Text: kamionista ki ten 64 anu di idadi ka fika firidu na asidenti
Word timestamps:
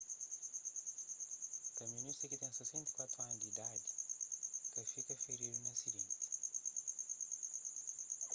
kamionista 1.77 2.25
ki 2.31 2.37
ten 2.41 2.51
64 2.57 3.19
anu 3.23 3.35
di 3.41 3.47
idadi 3.53 3.89
ka 4.73 4.81
fika 4.91 5.13
firidu 5.23 5.57
na 5.61 5.69
asidenti 5.75 6.19